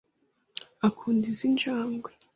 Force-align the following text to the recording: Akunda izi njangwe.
Akunda 0.87 1.25
izi 1.31 1.47
njangwe. 1.53 2.11